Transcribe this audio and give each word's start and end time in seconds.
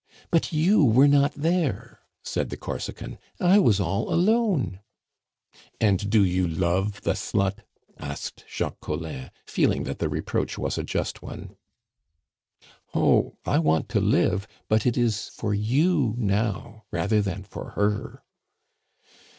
"But 0.31 0.51
you 0.51 0.83
were 0.83 1.07
not 1.07 1.31
there!" 1.35 1.99
said 2.23 2.49
the 2.49 2.57
Corsican; 2.57 3.19
"I 3.39 3.59
was 3.59 3.79
all 3.79 4.11
alone" 4.11 4.79
"And 5.87 6.09
do 6.09 6.23
you 6.25 6.47
love 6.47 7.01
the 7.01 7.13
slut?" 7.13 7.59
asked 7.99 8.43
Jacques 8.49 8.79
Collin, 8.79 9.29
feeling 9.45 9.83
that 9.83 9.99
the 9.99 10.09
reproach 10.09 10.57
was 10.57 10.79
a 10.79 10.83
just 10.83 11.21
one. 11.21 11.55
"Oh! 12.95 13.37
I 13.45 13.59
want 13.59 13.89
to 13.89 13.99
live, 13.99 14.47
but 14.67 14.87
it 14.87 14.97
is 14.97 15.27
for 15.35 15.53
you 15.53 16.15
now 16.17 16.83
rather 16.89 17.21
than 17.21 17.43
for 17.43 17.69
her." 17.75 18.23